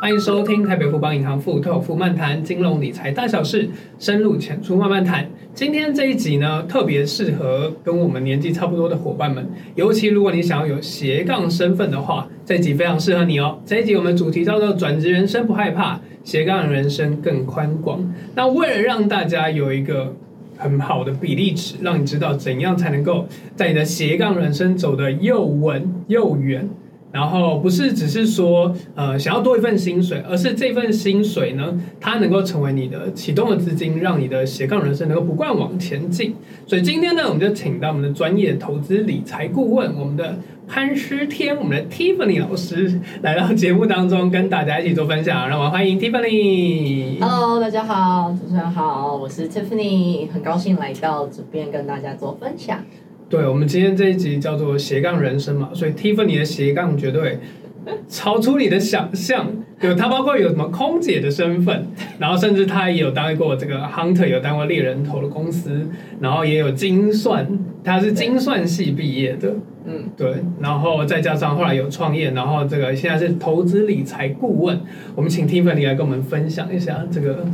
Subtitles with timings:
[0.00, 3.68] 欢迎收听台北富邦银行富透富漫谈金融理财大小事，
[3.98, 5.28] 深入浅出慢慢谈。
[5.54, 13.58] 今天这一集呢，特别适合跟我们年纪差不多的伙伴们，尤其如果你想要有斜杠身份的话，这一集非常适合你哦。
[13.64, 18.14] 这一集我们主题叫做“转职人生不害怕，斜杠人生更宽广”。
[18.36, 20.14] 那为了让大家有一个
[20.56, 26.68] 很好的比例尺，让你知道怎样才能够在你的斜杠人生走得又稳又远。
[27.12, 36.34] 然后不是只是说，呃，想要多一份薪水，而是这份薪水呢，它能够成为你的启动的资金，让你的斜杠人生能够不断往前进。
[36.66, 40.38] 所以今天呢，我们就请到我们的专业投资理财顾问，我们的
[40.68, 45.48] 潘诗天，我们的 Tiffany 老师来到节目当中，跟大家一起做分享。
[45.48, 47.20] 让我们欢迎 Tiffany。
[47.20, 52.84] Hello，大家好，主持人好，我是 Tiffany，很高兴来到这边跟大家做分享。
[53.28, 57.38] 对，我们今天这一集叫做斜杠人生嘛，所以 Tiffany 的斜杠绝对
[58.08, 59.46] 超出你的想象。
[59.80, 61.86] 有他包括有什么空姐的身份，
[62.18, 65.86] 然后甚至他也有当过这个 Hunter，有当过猎人头的公司，
[66.18, 67.46] 然后也有精算，
[67.84, 69.54] 他是精算系毕业的，
[69.88, 74.80] 嗯，对，然后再加上后来有创业，然后这个现在是投资理财顾问。
[75.14, 77.46] 我们请 Tiffany 来跟我们分享一下这个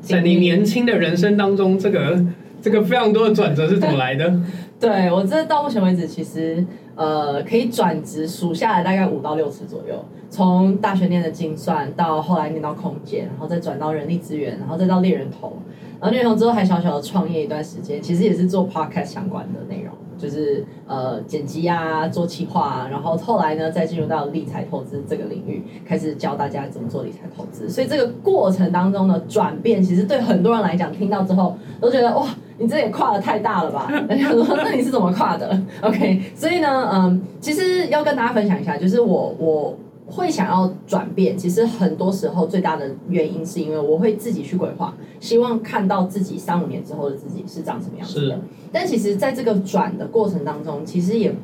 [0.00, 2.24] 在你年轻的人生当中，这个
[2.60, 4.32] 这个非常多的转折是怎么来的？
[4.78, 15.56] 对，我这到目前为止，其实呃可以转职数下来大概五到六次左右，从大学念的精算，到后来念到空间，然后再转到人力资源，然后再到猎人头，
[16.00, 19.92] 然后猎人头之后还小小的创业一段时间，其实也是做 podcast 相关的内容。
[20.22, 27.68] 就是呃剪辑啊，做企划啊，然后后来呢，再进入到理财投资这个领域，开始教大家怎么做理财投资。
[27.68, 32.24] 所以这个过程当中的转变，其实对很多人来讲，听到之后都觉得哇，
[32.58, 33.88] 你这也跨得太大了吧？
[34.08, 39.76] 人家说那你是怎么跨的？OK，所以呢，嗯，其实要跟大家分享一下，就是我我。
[40.06, 48.40] 会想要转变，其实很多时候最大的原因是因为我会自己去规划，希望看到自己三五年之后的自己是长什么样子的。
[48.72, 51.34] 但其实，在这个转的过程当中，其实也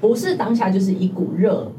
[0.00, 1.70] 不是当下就是一股热，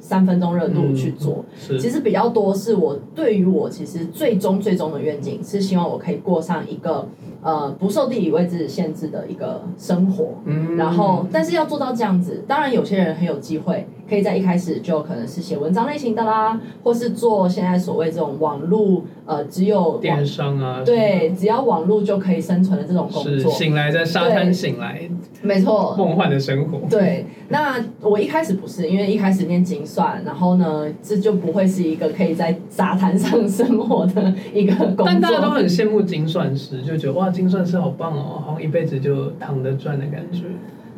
[0.00, 1.44] 三分钟热度去做。
[1.70, 7.08] 嗯，其实比较多是我对于我其实最终最终的愿景是希望我可以过上一个。
[7.42, 25.08] 呃，不受地理位置限制的一个生活，嗯，然后，但是要做到这样子，当然有些人很有机会，可以在一开始就可能是写文章类型的啦，或是做现在所谓这种网络，呃，只有电商啊，对，只要网络就可以生存的这种工作，醒来在沙滩醒来，
[25.40, 26.80] 没错，梦幻的生活。
[26.90, 37.29] 对，那我一开始不是，因为一开始念精算，然后呢，这就不会是一个可以在沙滩上生活的一个工作，但大家都很羡慕精算师，就觉得哇。
[37.30, 40.44] 精算师好棒哦，好像一辈子就躺着赚的感觉。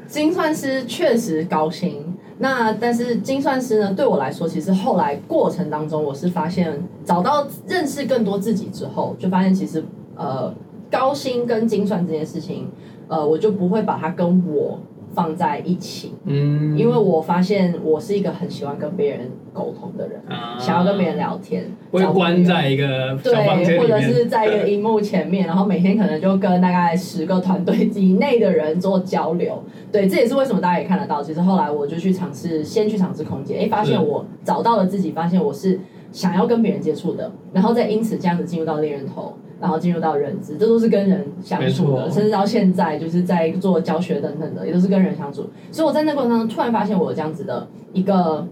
[0.06, 2.04] 精算师确实高薪，
[2.38, 9.82] 那但是精算师呢，对我来说，其实后来过程当中，我是发现找到认识更多自己之后，就发现其实
[10.16, 10.52] 呃
[10.90, 12.68] 高薪跟精算这件事情，
[13.08, 14.78] 呃我就不会把它跟我。
[15.14, 31.22] 放在一起，嗯，因为我发现我是一个很喜欢跟别人沟通的人，啊，想要跟别人聊天，不会关在一个对，或者是在一个荧幕前面， 然后每天可能就跟大概十个团队以内的人做交流，对，这也是为什么大家也看得到。
[31.22, 35.78] 其实后来我就去尝试，先去尝试空间，哎，发现我找到了自己，发现我是
[36.10, 39.36] 想要跟别人接触的，然后再因此这样子进入到猎人头。
[39.62, 45.44] 然后进入到人资，这都是跟人相处的，甚至到现在就是在做教学等等的，也都是跟人相处。
[45.70, 48.44] 所以我在那过程当中突然发现，我有这样子的一个，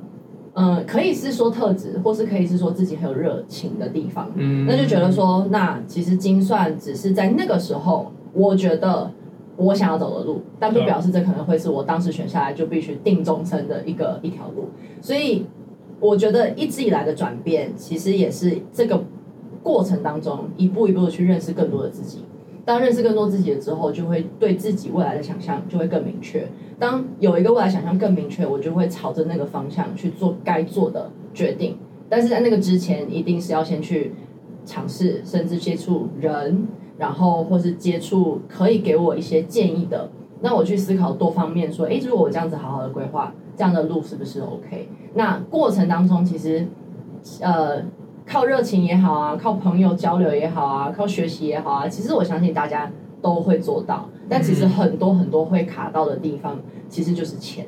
[0.54, 4.30] 嗯、呃，可以是说特质，或是可以是说自己很有热情的地方。
[4.36, 9.10] 嗯，那就觉得说，那其实精算只是在那个时候，我觉得
[9.56, 14.68] 我想要走的路，但不表示这可能会是我当时选下来就必须定终身的一个一条路。
[15.00, 15.44] 所以
[15.98, 19.02] 我觉得一直以来的转变，其实也是这个。
[19.62, 22.24] 过程当中，一步一步的去认识更多的自己。
[22.64, 26.46] 当认识更多自己了之后，就会对自己未来的想象就会更明确。
[26.78, 31.76] 当有一个未来想象更明确，我就会朝着那个方向去做该做的决定。
[32.08, 34.12] 但是在那个之前，一定是要先去
[34.64, 36.68] 尝试，甚至接触人，
[36.98, 40.10] 然后或是接触可以给我一些建议的。
[40.42, 44.88] 那我去思考多方面，说，诶，如果我这样子好好的规划，这样的路是不是 OK？
[45.14, 46.66] 那过程当中，其实，
[47.40, 47.82] 呃。
[48.30, 52.88] 靠热情也好啊，靠朋友交流也好啊，靠学习也好啊，其实我相信大家
[53.20, 54.08] 都会做到。
[54.28, 56.56] 但其实很多很多会卡到的地方，
[56.88, 57.66] 其实就是钱。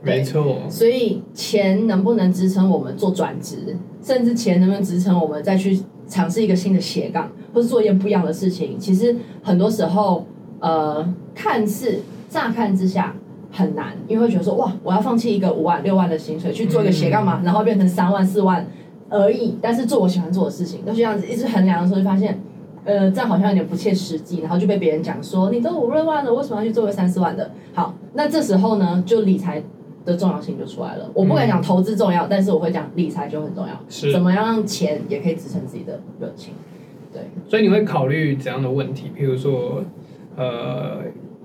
[0.00, 0.56] 没错。
[0.70, 5.78] 所以钱能不能支撑我们做转职，甚至钱能不能支撑我们再去
[6.08, 8.78] 尝试一个新的斜杠，或是做一件不一样的事情？
[8.78, 10.24] 其实很多时候，
[10.60, 12.00] 呃，看似
[12.30, 13.14] 乍看之下
[13.52, 18.66] 很难，因为会觉得说哇，我要放弃一个五万六万的薪水去做一个斜杠嘛，然后变成三万四万
[19.14, 22.40] 而已，但是做我喜欢做的事情，都这样子一直衡量的时候，就发现，
[22.84, 27.52] 呃，这样好像有点不切实际，然后就被别人讲说，你都五六万了，为什么要去做个三四万的？
[27.72, 29.62] 好，那这时候呢，就理财
[30.04, 31.08] 的重要性就出来了。
[31.14, 36.52] 我不敢讲投资重要，但是我会讲理财就很重要，是怎么样让钱也可以支撑自己的热情。
[37.12, 39.12] 对，所以你会考虑怎样的问题？
[39.16, 39.84] 譬如说，
[40.36, 40.98] 呃，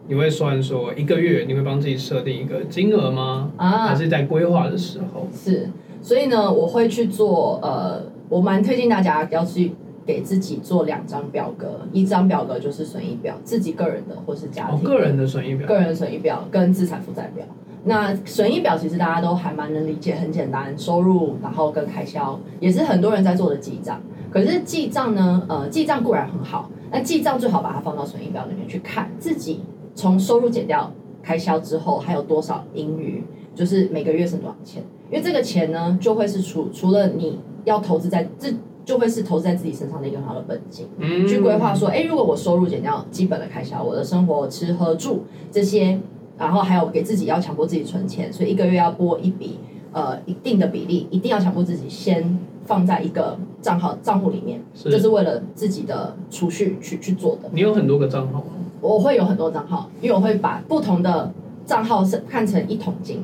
[0.07, 3.51] 你会算说一个月你会帮自己设定一个金额吗？
[3.56, 5.27] 啊，还是在规划的时候？
[5.31, 5.69] 是，
[6.01, 7.60] 所以呢，我会去做。
[7.62, 9.72] 呃，我蛮推荐大家要去
[10.06, 14.80] 给自己做两张表格，一张表格就是损益表，自己个人的或是家庭。
[14.80, 17.44] 哦，个人的损益表，个人损益表跟资产负债表。
[17.86, 24.00] 那损益表其实大家都还蛮能理解，很简单，收入然后跟开销，也是很多人在做的记账。
[24.30, 29.62] 可是记账呢，呃，记账固然很好，那记账最好把它放到损益表里面去看，自己
[29.96, 30.92] 从收入减掉
[31.24, 33.24] 开销之后还有多少盈余，
[33.56, 34.84] 就是每个月剩多少钱。
[35.12, 38.54] 因为这个钱呢，就会是除除了你要投资在这，
[38.86, 40.88] 就会是投资在自己身上的一个很好的本金。
[40.98, 46.00] 嗯，去规划说，哎，如果我收入减掉基本的开销，我的生活吃喝住这些。
[46.38, 49.60] 然后还有给自己要强迫自己存钱，所以一个月要拨一笔
[49.92, 57.50] 呃一定的比例，一定要强迫自己先放在一个账号账户里面，这是，是为了自己的储蓄去去做的。
[57.52, 58.46] 你有很多个账号吗？
[58.80, 61.30] 我会有很多账号，因为我会把不同的
[61.66, 63.22] 账号是看成一桶金，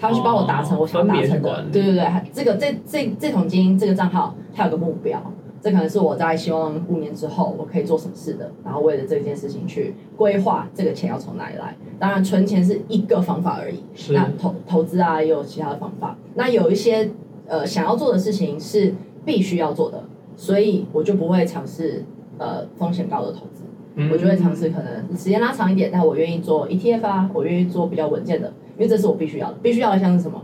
[0.00, 1.52] 他会去帮我达成我想达成的。
[1.52, 5.20] 哦、对对对，这个这这这桶金这个账号它有个目标。
[5.60, 11.76] 这可能是我在希望五年之后我可以做什么事的，然后为了这件事情去规划这个钱要从哪里来。
[11.98, 13.82] 当然，存钱是一个方法而已。
[13.92, 14.12] 是。
[14.12, 16.16] 那投投资啊，也有其他的方法。
[16.36, 17.10] 那有一些
[17.48, 18.94] 呃想要做的事情是
[19.24, 20.04] 必须要做的，
[20.36, 22.04] 所以我就不会尝试
[22.38, 23.64] 呃风险高的投资。
[23.96, 24.08] 嗯。
[24.12, 29.56] 我就会尝试可能时间拉长一点，但我愿意做 ETF 啊，我愿意做比较稳健的，因为这是我必须要的。
[29.60, 30.40] 必须要的像是什么？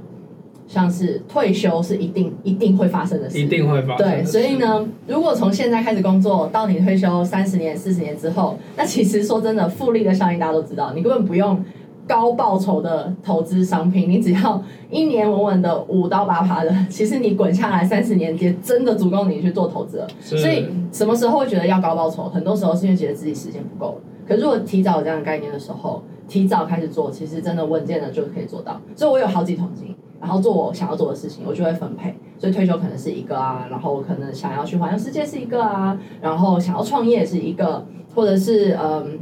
[0.67, 4.07] 像是退休是一定一定会发生的事，一定会发生。
[4.09, 11.63] 对，所以呢，如果从现在开始工作到你退休三十年、四十年之后，那其实说真的，复利的效应大家都知道，你根本不用
[12.09, 20.09] 高报酬的投资商品，你只要一年稳稳的五到八趴的，其实你滚下来三十年也，真的足够你去做投资了。
[20.19, 22.31] 所以什么时候会觉得要高报酬？
[22.31, 24.01] 很多时候是因为觉得自己时间不够了。
[24.27, 28.81] 可是如果提早有这样的概念的时候，提早开始做，其实真的稳健的就可以做到。
[28.97, 29.95] 所以我有好几桶金。
[30.21, 32.15] 然后做我想要做的事情，我就会分配。
[32.39, 37.85] 所以退休可能是一个啊，然后可能想要去环游世界是一个啊，然后想要创业是一个，
[38.15, 39.19] 或者是嗯，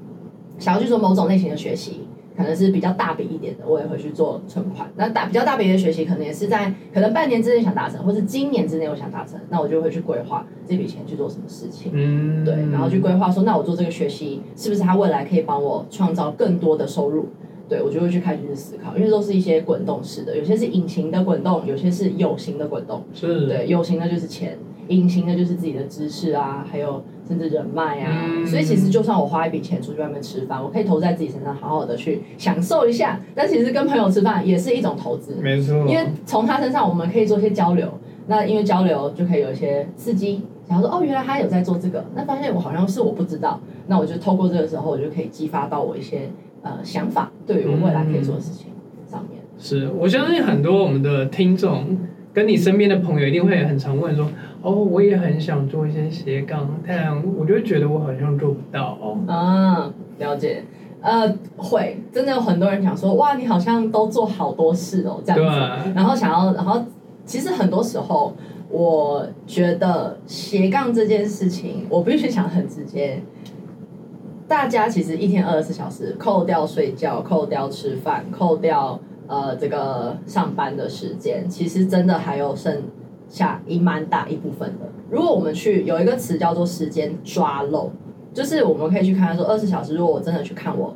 [0.61, 2.03] 想要去做某种类型的学习，
[2.37, 4.91] 可能是比较大笔一点的，我也会去做存款。
[4.97, 11.93] 那大比较大笔的学习，可能也是在可能半年之内想达成，或是今年之内我想达成，那我就会去规划这笔钱去做什么事情。
[11.95, 17.29] 嗯，对，然后去规划说，那我做这个学习是不是它未来可以帮我创造更多的收入？
[17.69, 23.03] 对，我就会去开始去思考，因为都是一些滚动式的，有些是隐形的滚动，有些是有形的滚动。
[23.15, 23.47] 是。
[23.47, 24.59] 对，有形的就是钱，
[24.89, 28.27] 隐形的就是自己的知识啊，还有甚至人脉啊。
[28.29, 28.47] 嗯。
[28.47, 33.21] 所以其实就算我花一笔钱出去外面吃饭，我可以投在自己身上，好好的去享受一下。
[33.35, 35.37] 但其实跟朋友吃饭也是一种投资。
[35.41, 35.75] 没错。
[35.89, 37.89] 因为从他身上我们可以做一些交流，
[38.27, 46.31] 那因为交流就可以有一些刺激，然后说哦，原来他有在做这个，那发现我好像是我不知道，那我就透过这个时候，我就可以激发到我一些。
[46.65, 48.69] 呃，想法对于我未来可以做的事情
[49.11, 51.99] 上面，嗯、是我相信很多我们的听众
[52.33, 54.29] 跟你身边的朋友一定会很常问说，
[54.63, 59.19] 哦，我也很想做一些斜杠，但我就会觉得我好像做不到哦。
[59.27, 60.65] 啊，了解，
[61.01, 66.81] 呃，会真的有很多人讲说，哇，你好像都做好多事哦，这样子，对然后想要，然后
[67.27, 68.33] 其实很多时候，
[68.71, 73.21] 我觉得斜杠这件事情，我必须想很直接。
[74.47, 82.83] 大家其实一天二十四小时，扣掉睡觉，扣掉吃饭，扣掉呃这个上班的时间，其实真的还有剩
[83.33, 84.87] 下一蛮大一部分的。
[85.11, 87.91] 如果我们去有一个词叫做时间抓漏，
[88.35, 90.95] 就是我们可以去看说二十小时，如果我真的去看我，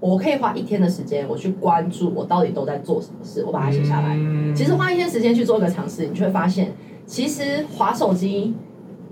[0.00, 4.16] 我可以花一天的时间，我去关注我到底都在做什么事，我把它写下来。
[4.54, 6.72] 其实花一天时间去做一个尝试，你就会发现，
[7.04, 8.54] 其实划手机、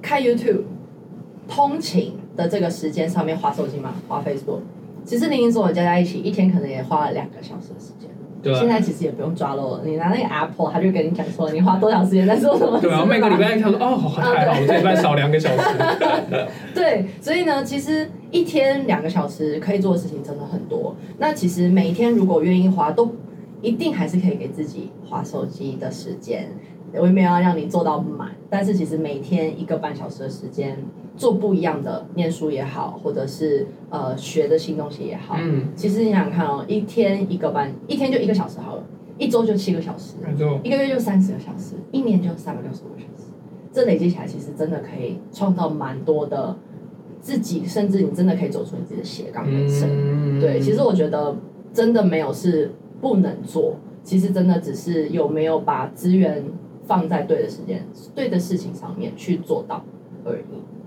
[0.01, 0.63] 看 YouTube、
[1.47, 2.15] 通勤。
[2.37, 4.59] 的这个时间上面划手机嘛，划 Facebook，
[5.05, 8.11] 其实零零总总加在一起，一天可能也花了两个小时的时间。
[8.45, 8.55] 对。
[8.55, 12.79] 现在其实也不用抓漏了，你拿那个 Apple，他就跟你讲说你花多少时间在做什么。
[12.79, 15.65] 对啊，每个礼拜他说哦，还好，我这礼拜少两个小时。
[16.75, 20.95] 对，所以呢，其实一天两个小时可以做的事情真的很多。
[21.19, 23.11] 那其实每一天如果愿意花，都
[23.63, 26.51] 一定还是可以给自己花手机的时间。
[27.01, 30.79] 我也没有要让你做到满，但是其实每天一个半小时的时间
[31.17, 38.85] 做不一样的念书也好，或者是呃学的新东西也好，嗯，其实你想想看哦，一天一个半，一天就一个小时好了，
[39.19, 43.31] 一周就七个小时，没错，一个月就三十个小时，一年就三百六十五个小时，
[43.73, 46.57] 这累积起来其实真的可以创造蛮多的
[47.21, 49.89] 自己，甚至你真的可以走出你自己的斜杠人生。
[49.91, 51.37] 嗯，对，其实我觉得
[51.73, 52.71] 真的没有是
[53.01, 56.45] 不能做，其实真的只是有没有把资源
[56.87, 59.85] 放在对的时间、对的事情上面去做到
[60.25, 60.45] 而已。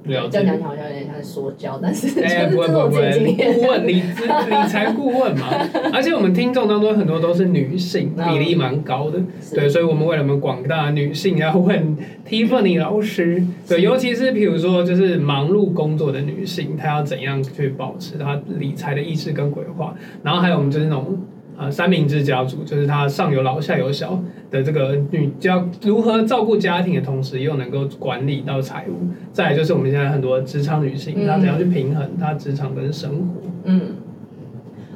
[0.10, 0.39] 了解。
[0.39, 3.54] 这样讲起来好像有点像说教，但是就是哎，不会不会不会，经验。
[3.54, 5.48] 顾问理理财顾问嘛，
[5.92, 9.20] 而且我们听众当中很多都是女性，比例蛮高的，
[9.54, 21.18] 对，所以我们为了我们广大女性要问 Tiffany 老师，对，尤其是比如说就是忙碌工作的女性，她要怎样去保持她理财的意识跟规划，然后还有我们就是那种。
[21.60, 29.08] 呃，三明治家族就是她上有老下有小的这个女，要如何照顾家庭的同时，又能够管理到财务。
[29.32, 33.50] 再来就是我们现在很多职场女性，她怎样去平衡她职场跟生活。
[33.66, 33.82] 嗯。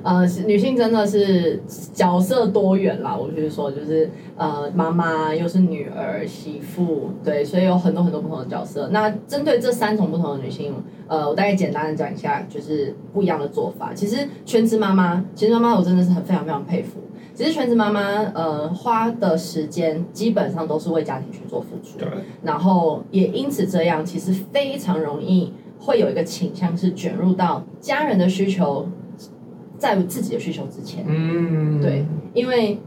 [0.03, 1.62] 呃，女性真的是
[1.93, 3.15] 角色多元啦。
[3.15, 8.89] 我就是说，就是呃，妈妈又是女儿、媳妇，对，所以有很多很多不同的角色。
[8.91, 10.74] 那针对这三种不同的女性，
[11.05, 13.93] 呃，我大概简单的讲一下，就是不一样的做法。
[13.93, 17.00] 其实全职妈妈，全职妈妈我真的是很非常非常佩服。
[17.41, 18.01] 其实全职妈妈，
[18.36, 22.07] 呃，花的时间基本上都是为家庭去做付出，对。
[22.43, 28.88] 然后也因此这样，其实非常容易会有一个倾向是卷入到家人的需求。
[29.79, 32.05] 在自己的需求之前，嗯，对，
[32.36, 32.79] 因为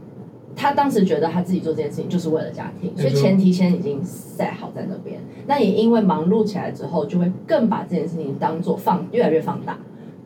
[0.55, 5.19] 他当时觉得他自己做这件事情就是为了家庭，所以前提先已经 set 好在那边。
[5.45, 9.77] 那也因为忙碌起来之后，就会更把这件事情当做放越来越放大，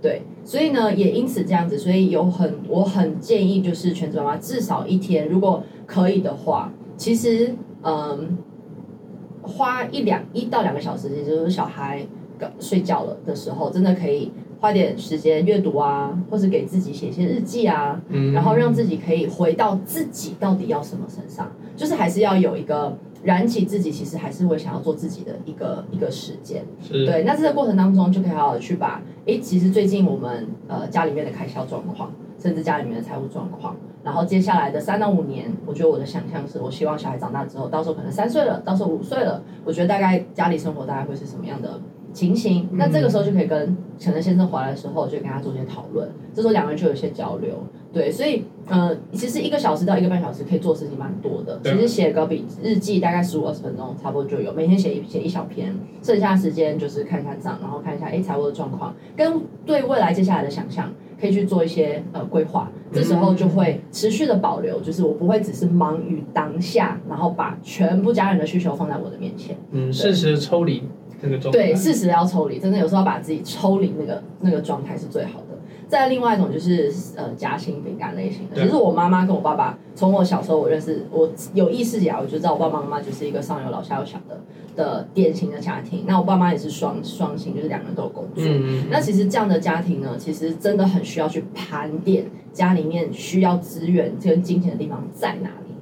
[0.02, 8.38] 对，所以呢，也因此这样子，所以有很我很建议就是全职妈妈至少一天，如果可以的话，其实嗯，
[9.42, 12.06] 花一两一到两个小时，也就是小孩
[12.60, 14.32] 睡觉了的时候，真的可以。
[14.62, 26.64] 花点时间阅读啊，或是给自己写一些日记啊，嗯，然后让自己可以回到自己到底要什么身上，就是还是要有一个燃起自己，其实还是会想要做自己的一个一个时间。
[26.90, 27.24] 对。
[27.24, 32.12] 那这个过程当中，就可以好好的去把，诶，其实最近我们呃家里面的开销状况，
[32.42, 41.80] 甚至家里面的财务状况，然后接下来的三到五年，我觉得我的想象是，我希望小孩长大之后，到时候可能三岁了，到时候五岁了，我觉得大概家里生活大概会是什么样的
[42.14, 46.10] 情形，那这个时候就可以跟可能先生回来的时候，就跟他做一些讨论。
[46.34, 47.50] 这时候两个人就有一些交流，
[47.92, 51.60] 对，所以呃，其实一个小时到一个半小时可以做事情蛮多的。
[51.64, 54.54] 其实写个笔日记大概十五二十分钟，差不多就有。
[54.54, 62.72] 每天写一写一小篇，剩下的时间就是看一下账，然后看一下哎财务的状况，跟对未来接下来的想象，可以去做一些呃规划。
[62.92, 69.56] 这时候就会持续的保留，就是我不会只是忙于当下，然后把全部家人的需求放在我的面前。
[69.72, 70.84] 嗯，适时的抽离。
[71.22, 75.46] 这个对，适时要抽离，真的有时候要把自己抽离那个那个状态是最好的。
[75.88, 84.40] 再另外一种就是呃夹心饼干类型的，其实我妈妈跟我爸爸从我小时候我认识，我有意识以来我就知道我爸爸妈妈就是一个上有老下有小的
[84.76, 86.04] 的典型的家庭。
[86.06, 88.44] 那我爸妈也是双双薪，就是两个人都有工作。
[88.44, 88.88] 嗯嗯。
[88.92, 95.74] 那其实这样的家庭呢，其实真的很需要去盘点家里面需要资源跟金钱的地方在哪里，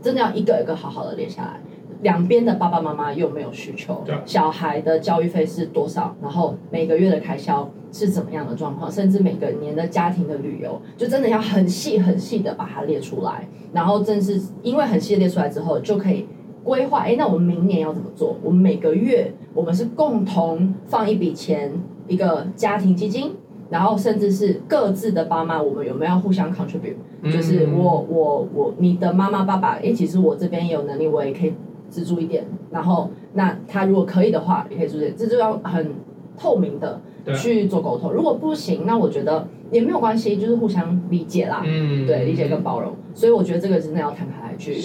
[0.00, 1.60] 真的要一个一个好好的列下来。
[2.02, 6.14] 两边的爸爸妈妈又没有需求，小孩的教育费是多少？
[6.22, 8.90] 然后每个月的开销是怎么样的状况？
[8.90, 13.48] 甚至每个年的家庭的旅游，就真的要很细很细的把它列出来。
[13.72, 16.26] 然后正是因为很细列出来之后，就可以
[16.62, 17.00] 规划。
[17.00, 18.36] 哎，那我们明年要怎么做？
[18.42, 21.72] 我们每个月我们是共同放一笔钱，
[22.06, 23.32] 一个家庭基金，
[23.70, 26.96] 然后甚至是各自的爸妈，我们有没有要互相 contribute？
[27.32, 31.54] 就是我我我，你的妈妈爸爸，哎，其实我这边也有能力，我也可以。
[31.88, 35.92] 资助一点，然后那他如果可以的话，也可以助点，这就要很
[36.36, 37.00] 透明的
[37.36, 38.12] 去做沟通。
[38.12, 41.62] 如果不行，那我觉得也没有关系，就是互相理解啦。
[41.64, 42.92] 嗯，对，理解跟包容。
[43.14, 44.76] 所以我觉得这个真的要摊开来去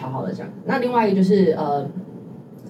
[0.00, 0.48] 好好的讲。
[0.64, 1.84] 那另外一个就是呃，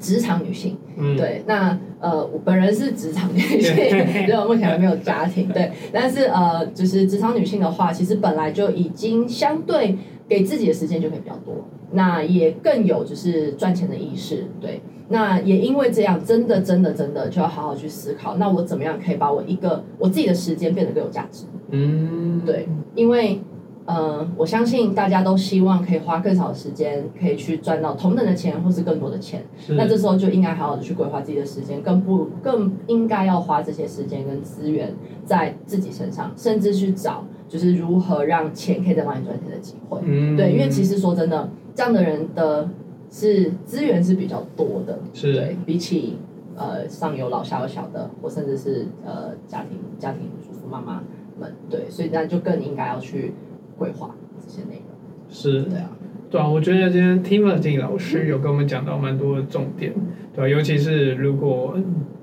[0.01, 5.71] 职场女性，嗯、对，那呃，我本人是职场女性，所以 我目前还没有家庭，对。
[5.93, 9.95] 但是呃，就是职场女性的话，其实本来就已经相对
[10.31, 11.57] 给自己的时间就可以比较多。
[11.91, 14.81] 那也更有就是赚钱的意识，对。
[15.09, 21.47] 那也因为这样，真的真的真的就要好好去思考，那我怎么样可以把我一个我自己的时间变得更有价值？
[21.71, 22.69] 嗯，对。
[22.95, 23.41] 因为
[23.87, 29.45] 呃，我相信大家都希望可以花更少的时间，可以去赚到同等的钱，或是更多的钱。
[29.71, 34.95] 那这时候就应该好好的去规划自己的时间，更不更应该要花这些时间跟资源
[35.25, 40.01] 在自己身上，甚至去找就是如何让钱可以再帮你赚钱的机会。
[40.05, 40.51] 嗯，对。
[40.53, 41.51] 因为其实说真的。
[41.73, 42.69] 这样的人的
[43.11, 46.19] 是资源是比较多的，是对，比起
[46.57, 51.01] 呃上有老下有小的，或甚至是呃家庭家庭主妇妈妈
[51.39, 53.33] 们，对，所以那就更应该要去
[53.79, 54.15] 规划
[54.45, 54.85] 这些内容。
[55.31, 55.91] 是，对啊。
[56.31, 59.93] 对啊，我觉得今天 Tiffany 老师有跟我们讲到蛮多的重点，
[60.33, 60.49] 对吧？
[60.49, 61.77] 尤其是如果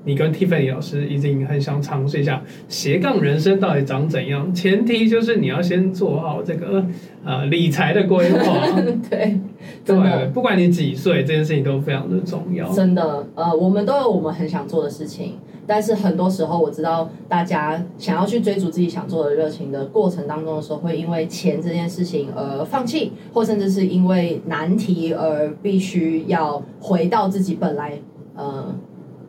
[0.06, 6.86] 你跟 Tiffany 老师已经很想尝试一下斜杠人生到底长怎样，前提就是你要先做好这个
[7.26, 8.66] 呃理财的规划。
[9.10, 9.38] 对，
[9.84, 12.70] 对，不管你几岁，这件事情都非常的重要。
[12.72, 15.34] 真的，呃，我们都有我们很想做的事情。
[15.68, 28.00] 但是很多时候，我知道大家想要去追逐自己想做的热情的过程当中的时候，会因为钱这件事情而放弃，或甚至是因为难题而必须要回到自己本来
[28.36, 28.74] 呃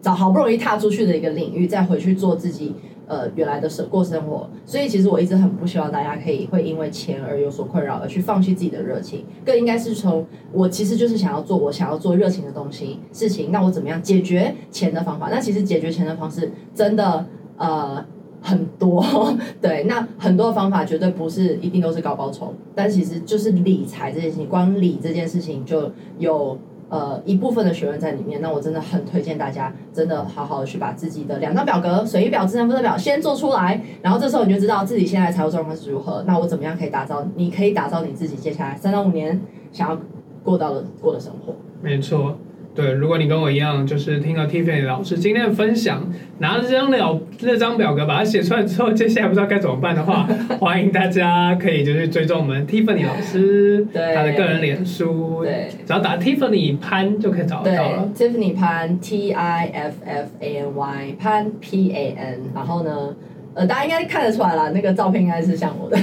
[0.00, 2.75] 找好不容易踏出去的一个领域，再回去做自己。
[3.08, 9.24] 呃，原来的生过生活，所以其实我一直很不希望大家可以会因为钱而有所困扰，而去放弃自己的热情。
[9.46, 15.30] 更应该是从我其实就是想要做我想要做热情的东西事情，那我怎么样解决钱的方法？
[15.30, 17.24] 那其实解决钱的方式真的
[17.56, 18.04] 呃
[18.42, 19.02] 很多，
[19.62, 26.58] 对，那很多方法绝对不是一定都是高报酬，但其实就是理财这件事情，光理这件事情就有。
[26.88, 36.25] 呃，一部分的学问在里面，那我真的很推荐大家，真的好好的去把自己的两张表格，损益表、资产负债表先做出来，然后这时候你就知道自己现在财务状况是如何。
[36.26, 37.26] 那我怎么样可以打造？
[37.37, 39.40] 你可以打造你自己接下来三到五年
[39.71, 39.99] 想要
[40.42, 41.54] 过到的过的生活。
[41.83, 42.37] 没错。
[42.78, 46.08] 对，如果你跟我一样，就是听了 Tiffany 老师今天的分享，
[46.38, 50.28] 拿着这张表这张表格把它写出来之后，接下来不知道该怎么办的话，
[50.61, 58.08] 欢迎大家可以就是追踪我们 Tiffany 老师他的个人脸书，对，只要打 Tiffany 潘就可以找得到了。
[58.14, 63.16] Tiffany 潘 T I F F A N Y 潘 P A N，然后呢？
[63.55, 65.97] 呃，大家应该看得出来啦，那个照片应该是像我的。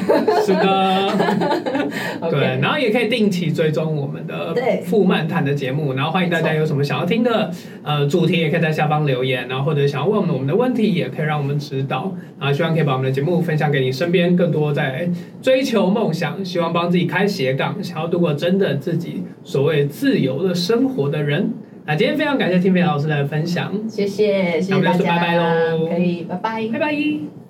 [0.45, 1.11] 是的，
[2.29, 7.49] 对，然后也可以定期追踪我们的富漫谈的节目，然后欢迎大家有什么想要听的
[7.83, 12.13] 呃主题，也可以在下方留言，然后或者想要问我们我们的问题，也可以让我们指导。
[12.37, 15.09] 然后希望可以把我们的节目分享给你身边更多在
[15.41, 21.49] 追求梦想、希望帮自己开斜杠、想要度过真的自己所谓自由的生活的人。
[21.87, 27.44] 那今天非常感谢 Tiffany 老师的分享，谢谢，谢谢大家，那我们就拜拜喽，可以，拜拜，拜拜。